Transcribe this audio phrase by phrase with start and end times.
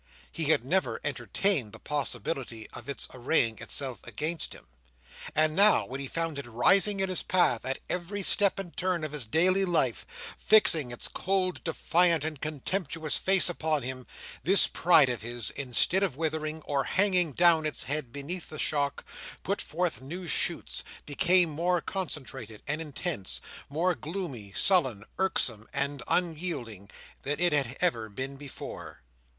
[0.31, 4.65] He had never entertained the possibility of its arraying itself against him.
[5.35, 9.03] And now, when he found it rising in his path at every step and turn
[9.03, 10.07] of his daily life,
[10.39, 14.07] fixing its cold, defiant, and contemptuous face upon him,
[14.41, 19.05] this pride of his, instead of withering, or hanging down its head beneath the shock,
[19.43, 23.39] put forth new shoots, became more concentrated and intense,
[23.69, 26.89] more gloomy, sullen, irksome, and unyielding,
[27.21, 29.03] than it had ever been before.